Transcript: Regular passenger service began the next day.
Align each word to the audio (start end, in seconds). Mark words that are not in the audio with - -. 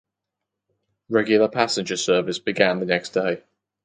Regular 1.09 1.47
passenger 1.47 1.95
service 1.95 2.39
began 2.39 2.79
the 2.79 2.87
next 2.87 3.09
day. 3.09 3.43